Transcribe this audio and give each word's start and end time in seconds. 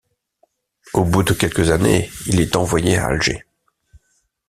Au 0.95 1.03
bout 1.05 1.21
de 1.21 1.31
quelques 1.33 1.69
années, 1.69 2.09
il 2.25 2.41
est 2.41 2.55
envoyé 2.55 2.97
à 2.97 3.05
Alger. 3.05 3.45